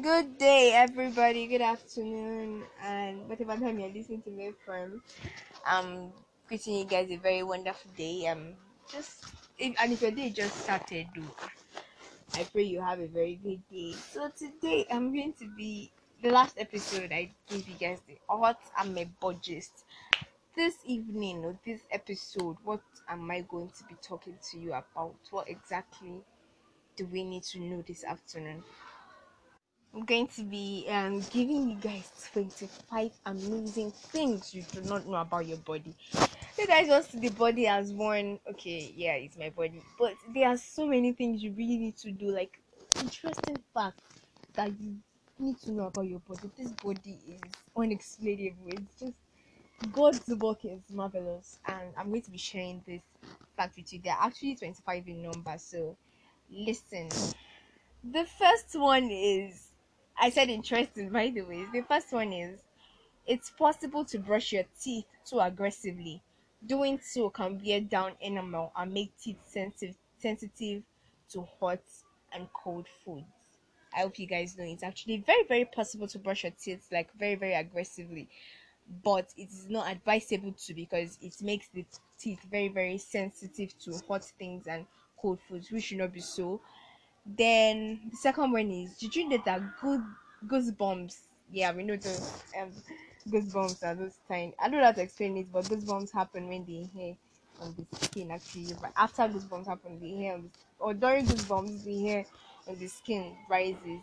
[0.00, 1.46] Good day, everybody.
[1.46, 5.02] Good afternoon, and whatever time you're listening to me from,
[5.66, 6.12] I'm
[6.50, 8.26] wishing you guys a very wonderful day.
[8.28, 8.54] Um,
[8.90, 9.24] just
[9.58, 11.06] if, and if your day just started,
[12.34, 13.92] I pray you have a very good day.
[13.92, 15.90] So today I'm going to be
[16.22, 19.68] the last episode I gave you guys the art and my budget.
[20.56, 25.16] This evening or this episode, what am I going to be talking to you about?
[25.30, 26.22] What exactly
[26.96, 28.64] do we need to know this afternoon?
[29.94, 35.14] I'm going to be um, giving you guys 25 amazing things you do not know
[35.14, 35.94] about your body.
[36.58, 39.80] You guys just see the body as one, okay, yeah, it's my body.
[39.96, 42.58] But there are so many things you really need to do, like
[43.00, 44.02] interesting facts
[44.54, 44.96] that you
[45.38, 46.50] need to know about your body.
[46.58, 47.40] This body is
[47.76, 48.66] unexplainable.
[48.66, 53.02] It's just God's work is marvelous, and I'm going to be sharing this
[53.56, 54.00] fact with you.
[54.02, 55.96] There are actually 25 in number, so
[56.50, 57.10] listen.
[58.02, 59.68] The first one is
[60.18, 61.66] I said interesting, by the way.
[61.72, 62.60] The first one is
[63.26, 66.22] it's possible to brush your teeth too aggressively.
[66.66, 70.82] Doing so can wear down enamel and make teeth sensitive sensitive
[71.30, 71.80] to hot
[72.32, 73.26] and cold foods.
[73.94, 77.12] I hope you guys know it's actually very very possible to brush your teeth like
[77.18, 78.28] very very aggressively,
[79.02, 81.84] but it is not advisable to because it makes the
[82.18, 84.86] teeth very very sensitive to hot things and
[85.20, 86.60] cold foods, which should not be so.
[87.26, 90.02] Then the second one is did you know that good
[90.46, 91.16] goosebumps?
[91.50, 92.72] Yeah, we know those um
[93.28, 94.54] goosebumps are those tiny.
[94.58, 97.16] I don't know how to explain it, but goosebumps happen when the hair
[97.60, 98.74] on the skin actually.
[98.80, 100.40] But after goosebumps happen, the hair
[100.78, 102.26] or during goosebumps, the hair
[102.68, 104.00] on the skin rises.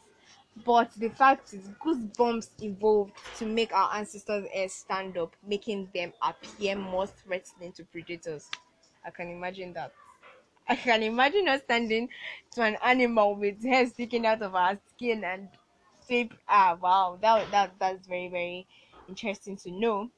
[0.65, 6.13] But the fact is, goosebumps evolved to make our ancestors' hair stand up, making them
[6.21, 8.49] appear more threatening to predators.
[9.05, 9.93] I can imagine that.
[10.67, 12.09] I can imagine us standing
[12.51, 15.49] to an animal with hair sticking out of our skin and
[16.07, 16.33] shape.
[16.47, 18.67] Ah, wow, that that that's very very
[19.07, 20.09] interesting to know.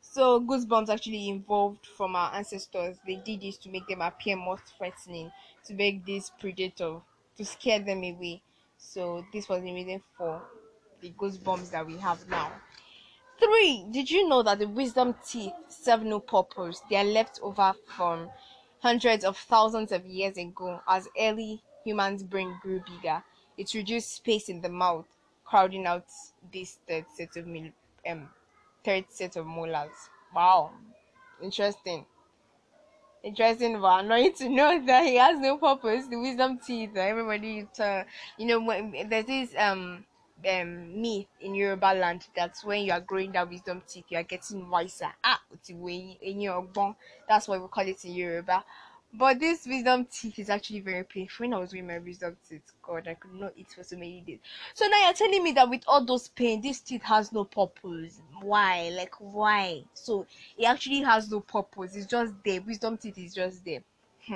[0.00, 2.98] So goosebumps actually evolved from our ancestors.
[3.06, 5.32] They did this to make them appear more threatening,
[5.66, 7.02] to make this predator,
[7.36, 8.42] to scare them away.
[8.78, 10.42] So this was the reason for
[11.00, 12.52] the goosebumps that we have now.
[13.38, 16.80] Three, did you know that the wisdom teeth serve no purpose?
[16.90, 18.30] They are left over from
[18.80, 23.22] hundreds of thousands of years ago as early humans' brain grew bigger.
[23.56, 25.06] It reduced space in the mouth,
[25.44, 26.06] crowding out
[26.52, 27.72] this third set of mil-
[28.08, 28.28] um
[28.84, 30.10] third set of molars.
[30.34, 30.72] Wow,
[31.42, 32.06] interesting.
[33.22, 36.06] Interesting, but annoying to know that he has no purpose.
[36.06, 36.96] The wisdom teeth.
[36.96, 38.04] Everybody, uh,
[38.38, 40.04] you know, there's this um
[40.48, 44.22] um myth in Yoruba land that when you are growing that wisdom teeth, you are
[44.22, 45.12] getting wiser.
[45.24, 45.40] Ah.
[47.28, 48.64] That's why we call it in Yoruba.
[49.14, 51.44] But this wisdom teeth is actually very painful.
[51.44, 54.20] When I was doing my wisdom teeth, God, I could not eat for so many
[54.20, 54.40] days.
[54.74, 58.20] So now you're telling me that with all those pain, this teeth has no purpose.
[58.42, 58.90] Why?
[58.94, 59.84] Like why?
[59.94, 60.26] So
[60.58, 61.96] it actually has no purpose.
[61.96, 62.60] It's just there.
[62.60, 63.80] Wisdom teeth is just there.
[64.26, 64.34] Hmm.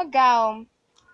[0.00, 0.18] Okay.
[0.18, 0.68] Um,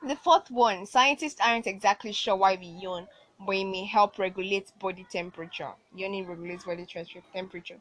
[0.06, 3.08] the fourth one, scientists aren't exactly sure why we yawn,
[3.44, 5.70] but it may help regulate body temperature.
[5.94, 6.86] Yawning regulates body
[7.32, 7.78] temperature.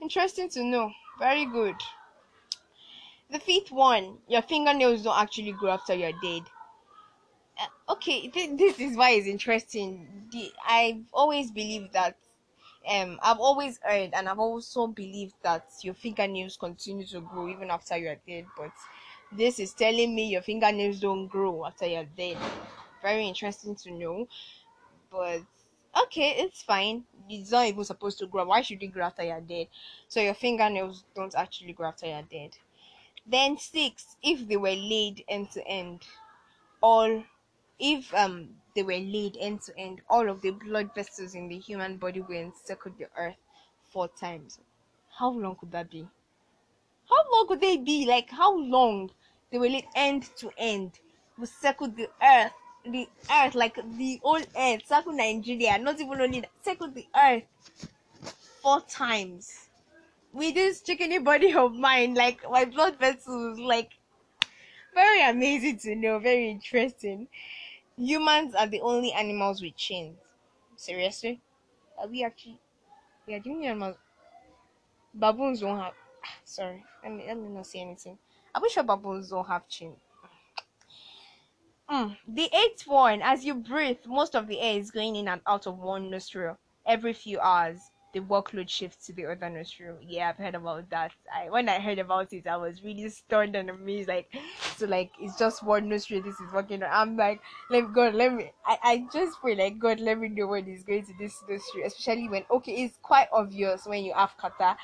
[0.00, 0.92] Interesting to know.
[1.18, 1.76] Very good.
[3.30, 6.42] The fifth one, your fingernails don't actually grow after you're dead.
[7.58, 10.06] Uh, okay, th- this is why it's interesting.
[10.30, 12.16] The, I've always believed that,
[12.86, 17.70] um, I've always heard and I've also believed that your fingernails continue to grow even
[17.70, 18.44] after you're dead.
[18.58, 18.72] But
[19.32, 22.36] this is telling me your fingernails don't grow after you're dead.
[23.04, 24.26] Very interesting to know.
[25.10, 25.42] But
[26.04, 27.04] okay, it's fine.
[27.28, 28.46] It's not even supposed to grow.
[28.46, 29.66] Why should it grow after you're dead?
[30.08, 32.56] So your fingernails don't actually grow after you're dead.
[33.26, 36.00] Then six, if they were laid end to end,
[36.80, 37.22] all
[37.78, 41.58] if um they were laid end to end, all of the blood vessels in the
[41.58, 43.36] human body will encircle the earth
[43.92, 44.60] four times.
[45.18, 46.08] How long could that be?
[47.10, 48.06] How long could they be?
[48.06, 49.10] Like how long
[49.52, 51.00] they were laid end to end
[51.38, 52.52] will circle the earth
[52.84, 57.44] the earth like the whole earth circle Nigeria, not even only circle the earth
[58.62, 59.68] four times
[60.32, 63.92] with this chickeny body of mine, like my blood vessels, like
[64.94, 67.28] very amazing to know, very interesting.
[67.96, 70.16] Humans are the only animals with chains.
[70.76, 71.40] Seriously?
[71.98, 72.58] Are we actually?
[73.26, 73.96] Yeah, the only animals.
[75.14, 75.94] Baboons don't have.
[76.44, 78.18] Sorry, let me let me not say anything.
[78.54, 79.96] I wish sure baboons don't have chains.
[81.90, 82.16] Mm.
[82.26, 85.66] The eighth one, as you breathe, most of the air is going in and out
[85.66, 87.90] of one nostril every few hours.
[88.14, 89.98] the workload shifts to the other nostril.
[90.00, 91.10] Yeah, I've heard about that.
[91.34, 94.08] I when I heard about it, I was really stunned and amazed.
[94.08, 94.28] Like,
[94.76, 96.22] so like it's just one nostril.
[96.22, 96.82] This is working.
[96.84, 96.90] On.
[96.92, 97.40] I'm like,
[97.70, 98.52] let God, let me.
[98.64, 101.86] I, I just pray like God, let me know when he's going to this nostril.
[101.86, 104.76] especially when okay, it's quite obvious when you have catarrh.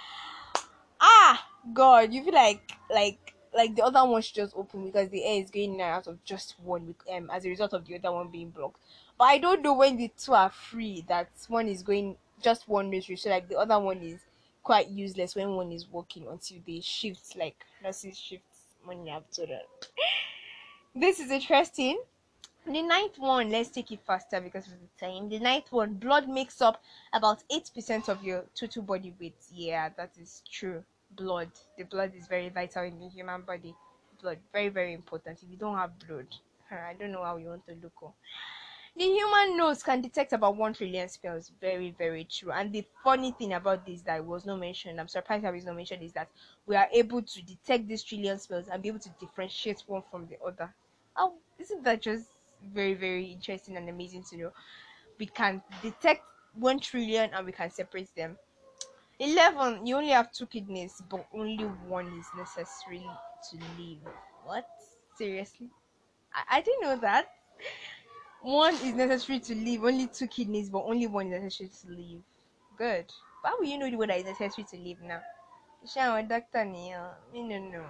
[1.01, 5.25] Ah, God, you feel like like like the other one should just open because the
[5.25, 7.97] air is going in and out of just one um as a result of the
[7.97, 8.81] other one being blocked.
[9.19, 12.91] But I don't know when the two are free that one is going just one
[12.91, 14.21] nursery, so like the other one is
[14.63, 19.67] quite useless when one is working until they shift like nurses shifts money after that.
[20.95, 22.01] This is interesting.
[22.67, 25.29] The ninth one, let's take it faster because of the time.
[25.29, 26.83] The ninth one, blood makes up
[27.13, 29.37] about 8% of your total body weight.
[29.53, 30.83] Yeah, that is true.
[31.17, 31.51] Blood.
[31.77, 33.75] The blood is very vital in the human body.
[34.23, 35.43] Blood, very, very important.
[35.43, 36.27] If you don't have blood,
[36.71, 37.93] I don't know how you want to look.
[38.03, 38.15] Oh.
[38.97, 41.51] The human nose can detect about 1 trillion spells.
[41.61, 42.51] Very, very true.
[42.51, 45.77] And the funny thing about this that was not mentioned, I'm surprised that was not
[45.77, 46.29] mentioned, is that
[46.67, 50.27] we are able to detect these trillion spells and be able to differentiate one from
[50.27, 50.75] the other.
[51.17, 52.27] Oh, isn't that just
[52.75, 54.53] very, very interesting and amazing to know?
[55.19, 56.23] We can detect
[56.55, 58.37] 1 trillion and we can separate them.
[59.21, 59.87] 11.
[59.87, 63.07] You only have two kidneys, but only one is necessary
[63.51, 63.99] to live.
[64.45, 64.67] What?
[65.17, 65.69] Seriously?
[66.35, 67.27] I, I didn't know that
[68.43, 72.23] one is necessary to live, only two kidneys, but only one is necessary to live.
[72.79, 73.13] Good.
[73.45, 75.21] How will you know the one that is necessary to live now?
[75.87, 77.11] Shower doctor Neil.
[77.33, 77.85] Me no no.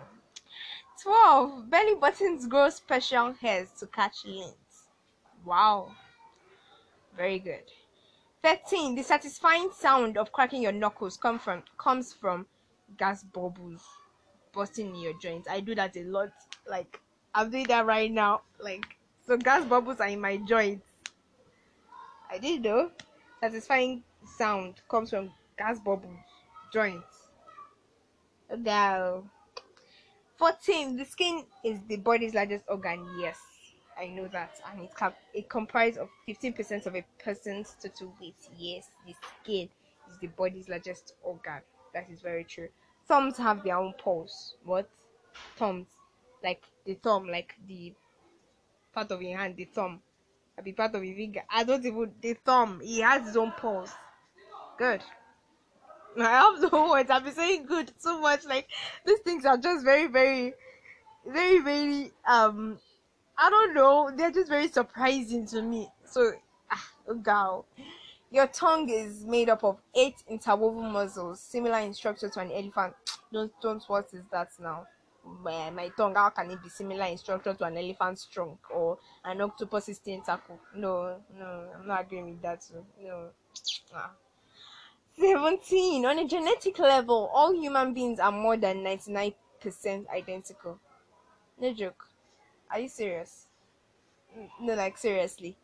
[1.00, 1.70] Twelve.
[1.70, 4.54] Belly buttons grow special hairs to catch lint.
[5.44, 5.92] Wow.
[7.16, 7.64] Very good.
[8.42, 8.94] Thirteen.
[8.94, 12.46] The satisfying sound of cracking your knuckles come from comes from
[12.96, 13.84] gas bubbles
[14.52, 15.48] busting in your joints.
[15.48, 16.30] I do that a lot.
[16.68, 17.00] Like
[17.34, 18.42] I'm doing that right now.
[18.58, 18.96] Like
[19.26, 20.86] so gas bubbles are in my joints.
[22.30, 22.90] I did know.
[23.40, 26.18] Satisfying sound comes from gas bubbles
[26.72, 27.28] joints.
[28.56, 29.24] Now,
[30.36, 30.96] 14.
[30.96, 33.06] The skin is the body's largest organ.
[33.20, 33.38] Yes,
[34.00, 38.34] I know that, and it cap- it comprises of 15% of a person's total weight.
[38.56, 39.68] Yes, the skin
[40.10, 41.60] is the body's largest organ.
[41.92, 42.68] That is very true.
[43.06, 44.54] Thumbs have their own pulse.
[44.64, 44.88] What?
[45.56, 45.88] Thumbs,
[46.42, 47.92] like the thumb, like the
[48.94, 50.00] part of your hand, the thumb.
[50.58, 51.42] I be part of your finger.
[51.50, 52.80] I don't even the thumb.
[52.82, 53.92] He has his own pulse.
[54.78, 55.02] Good.
[56.18, 57.10] I have no words.
[57.10, 58.44] I've been saying good so much.
[58.46, 58.68] Like
[59.04, 60.54] these things are just very, very,
[61.26, 62.78] very, very um
[63.42, 64.10] I don't know.
[64.14, 65.88] They're just very surprising to me.
[66.04, 66.32] So
[66.70, 67.66] ah oh girl.
[68.30, 72.94] Your tongue is made up of eight interwoven muscles, similar in structure to an elephant.
[73.32, 74.86] Don't don't what is that now?
[75.24, 78.98] my, my tongue how can it be similar in structure to an elephant's trunk or
[79.24, 83.28] an octopus's tentacle no no i'm not agreeing with that so no
[83.94, 84.10] ah.
[85.18, 89.34] 17 on a genetic level all human beings are more than 99%
[90.08, 90.78] identical
[91.60, 92.09] no joke
[92.70, 93.46] are you serious
[94.60, 95.56] no like seriously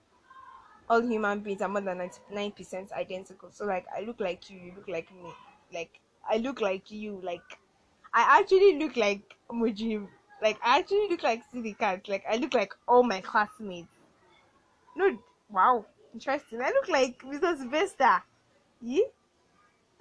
[0.89, 4.73] all human beings are more than 99% identical so like i look like you you
[4.77, 5.31] look like me
[5.73, 7.59] like i look like you like
[8.17, 10.09] I actually look like Mujib.
[10.43, 12.09] Like I actually look like Silly Cat.
[12.09, 13.89] Like I look like all my classmates.
[14.97, 15.19] No,
[15.51, 16.63] wow, interesting.
[16.63, 17.55] I look like Mr.
[17.59, 18.23] Sylvester.
[18.81, 19.05] Yeah.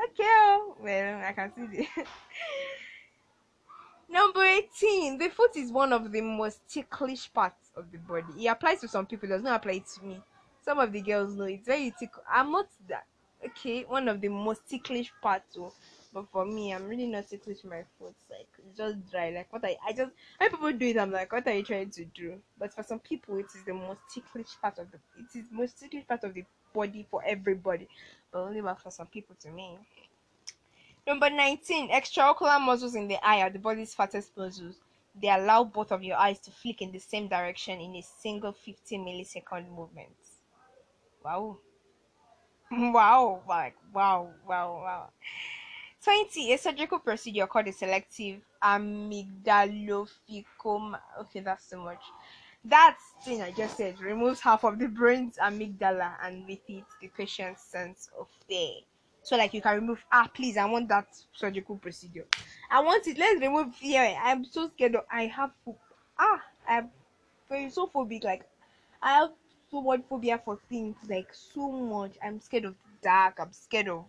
[0.01, 0.23] Okay.
[0.23, 0.77] Oh.
[0.79, 1.87] Well, I can see the.
[4.09, 5.17] Number 18.
[5.17, 8.45] The foot is one of the most ticklish parts of the body.
[8.45, 10.21] It applies to some people, it does not apply to me.
[10.63, 12.23] Some of the girls know it's very tickle.
[12.31, 13.05] I'm not that.
[13.45, 15.57] Okay, one of the most ticklish parts.
[15.59, 15.71] Oh.
[16.13, 18.15] But for me, I'm really not ticklish my foot.
[18.29, 19.31] Like it's just dry.
[19.31, 21.89] Like what I I just when people do it, I'm like, what are you trying
[21.89, 22.39] to do?
[22.57, 25.77] But for some people, it is the most ticklish part of the it is most
[25.77, 27.87] ticklish part of the body for everybody,
[28.31, 29.77] but only for some people to me.
[31.07, 34.75] Number 19, extraocular muscles in the eye are the body's fattest muscles.
[35.21, 38.51] They allow both of your eyes to flick in the same direction in a single
[38.51, 40.15] 15 millisecond movement.
[41.23, 41.57] Wow.
[42.71, 45.09] Wow, like wow, wow, wow.
[46.03, 46.51] 20.
[46.53, 50.99] A surgical procedure called a selective amygdalophicoma.
[51.21, 52.01] Okay, that's too much.
[52.63, 57.07] That thing I just said removes half of the brain's amygdala and with it the
[57.09, 58.81] patient's sense of fear.
[59.25, 62.27] So like you can remove ah please I want that surgical procedure.
[62.69, 63.17] I want it.
[63.17, 64.15] Let's remove fear.
[64.21, 65.51] I'm so scared of I have
[66.19, 66.91] ah I'm
[67.71, 68.43] so phobic like
[69.01, 69.31] I have
[69.71, 72.17] so much phobia for things like so much.
[72.23, 73.39] I'm scared of the dark.
[73.39, 74.05] I'm scared of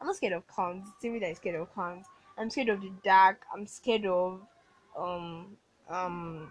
[0.00, 0.88] I'm not scared of clowns.
[0.96, 2.06] It's me that is scared of clowns.
[2.36, 3.42] I'm scared of the dark.
[3.54, 4.40] I'm scared of
[4.98, 5.56] um
[5.88, 6.50] um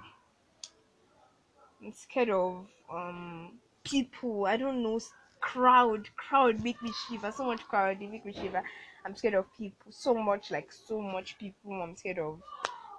[1.83, 4.45] I'm scared of um people.
[4.45, 4.99] I don't know
[5.45, 7.31] crowd, crowd make me shiver.
[7.31, 8.63] So much crowd, they make me shiver.
[9.05, 9.91] I'm scared of people.
[9.91, 11.81] So much, like so much people.
[11.81, 12.41] I'm scared of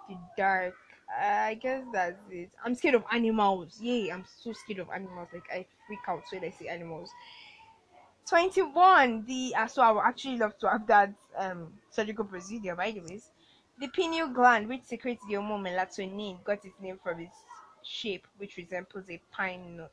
[0.09, 0.75] the dark.
[1.21, 2.51] I guess that's it.
[2.65, 3.81] I'm scared of animals.
[3.81, 5.29] Yay, I'm so scared of animals.
[5.33, 7.11] Like I freak out when I see animals.
[8.29, 9.25] 21.
[9.27, 12.77] The uh, so I would actually love to have that um surgical procedure.
[12.77, 13.21] By the way,
[13.81, 17.37] the pineal gland, which secretes the hormone melatonin, got its name from its
[17.83, 19.93] shape, which resembles a pine nut.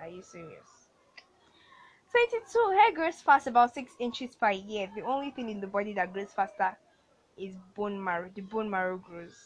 [0.00, 0.79] Are you serious?
[2.10, 2.70] 22.
[2.76, 4.90] Hair grows fast, about 6 inches per year.
[4.94, 6.76] The only thing in the body that grows faster
[7.36, 8.30] is bone marrow.
[8.34, 9.36] The bone marrow grows.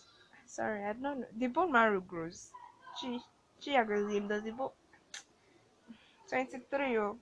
[0.47, 1.27] Sorry, I don't know.
[1.39, 2.51] The bone marrow grows.
[3.01, 3.21] Gee,
[3.61, 4.71] gee, I does the bone.
[6.29, 6.99] 23.
[6.99, 7.19] Oh.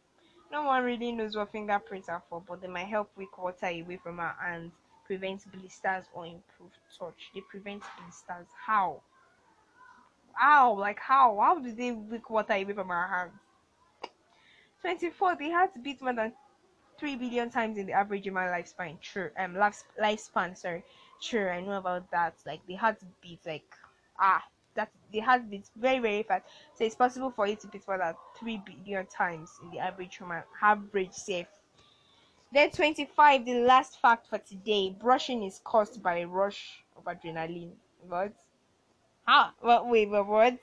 [0.51, 3.99] No one really knows what fingerprints are for, but they might help wick water away
[4.03, 4.73] from our hands,
[5.07, 7.31] prevent blisters, or improve touch.
[7.35, 8.49] They prevent blisters.
[8.67, 9.01] How?
[10.35, 10.79] How?
[10.79, 11.39] Like how?
[11.41, 13.33] How do they wick water away from our hands?
[14.83, 15.37] 24.
[15.37, 16.33] The heart beats more than
[16.99, 19.01] 3 billion times in the average human lifespan.
[19.01, 19.31] True.
[19.39, 20.85] Um, life, lifespan, sorry.
[21.21, 22.35] True, I know about that.
[22.45, 23.65] Like the heart beats like
[24.19, 26.45] ah that the heart beats very very fast.
[26.75, 30.17] So it's possible for it to beat more than three billion times in the average
[30.17, 31.47] human average safe.
[32.53, 34.91] Then 25, the last fact for today.
[34.91, 37.73] Brushing is caused by a rush of adrenaline.
[38.07, 38.33] What?
[39.27, 39.51] How?
[39.61, 39.89] What?
[39.89, 40.59] Wait, what?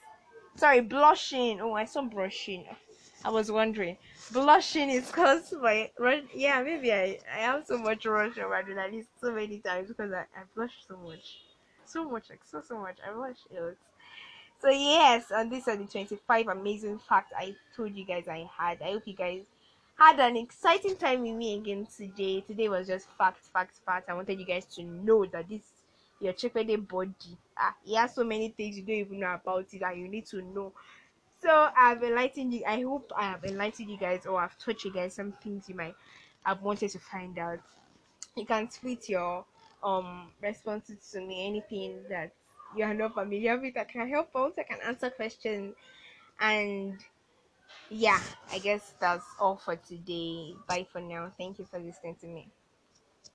[0.55, 1.61] Sorry, blushing.
[1.61, 2.65] Oh, I saw brushing.
[3.23, 3.97] I was wondering.
[4.31, 5.91] Blushing is caused by.
[6.33, 10.21] Yeah, maybe I, I have so much rush of adrenaline so many times because I,
[10.35, 11.41] I blush so much.
[11.85, 12.97] So much, like so, so much.
[13.07, 13.75] I blush a lot.
[14.61, 18.81] So, yes, and these are the 25 amazing facts I told you guys I had.
[18.81, 19.43] I hope you guys
[19.97, 22.41] had an exciting time with me again today.
[22.41, 24.09] Today was just facts, facts, facts.
[24.09, 25.61] I wanted you guys to know that this
[26.19, 29.79] your chickpea body ah he has so many things you don't even know about it
[29.79, 30.73] that you need to know
[31.41, 32.63] so I've enlightened you.
[32.67, 35.75] I hope I have enlightened you guys, or I've taught you guys some things you
[35.75, 35.95] might
[36.43, 37.59] have wanted to find out.
[38.35, 39.45] You can tweet your
[39.83, 42.31] um responses to me, anything that
[42.75, 43.77] you are not familiar with.
[43.77, 44.53] I can help out.
[44.57, 45.75] I can answer questions,
[46.39, 46.99] and
[47.89, 48.19] yeah,
[48.51, 50.55] I guess that's all for today.
[50.67, 51.31] Bye for now.
[51.37, 52.49] Thank you for listening to me.